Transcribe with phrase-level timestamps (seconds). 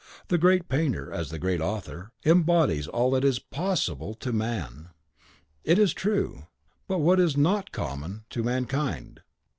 [0.29, 4.89] The great painter, as the great author, embodies what is POSSIBLE to MAN,
[5.63, 6.47] it is true,
[6.87, 9.21] but what is not COMMON to MANKIND.